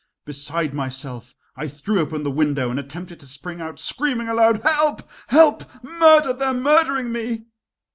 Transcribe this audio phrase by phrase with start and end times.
[0.25, 5.07] Beside myself, I threw open the window and attempted to spring out, screaming aloud: "Help!
[5.27, 5.63] help!
[5.83, 6.33] murder!
[6.33, 7.45] they are murdering me!"